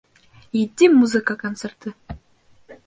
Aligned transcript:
Етди 0.61 0.89
музыка 0.95 1.35
концерты 1.45 1.93